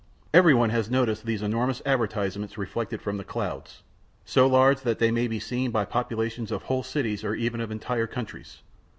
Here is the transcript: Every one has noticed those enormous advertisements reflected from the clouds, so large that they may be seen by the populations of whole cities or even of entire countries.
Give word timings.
Every 0.33 0.55
one 0.55 0.71
has 0.71 0.89
noticed 0.89 1.27
those 1.27 1.43
enormous 1.43 1.79
advertisements 1.85 2.57
reflected 2.57 3.03
from 3.03 3.17
the 3.17 3.23
clouds, 3.23 3.83
so 4.25 4.47
large 4.47 4.81
that 4.81 4.97
they 4.97 5.11
may 5.11 5.27
be 5.27 5.39
seen 5.39 5.69
by 5.69 5.83
the 5.83 5.91
populations 5.91 6.51
of 6.51 6.63
whole 6.63 6.81
cities 6.81 7.23
or 7.23 7.35
even 7.35 7.61
of 7.61 7.69
entire 7.69 8.07
countries. 8.07 8.63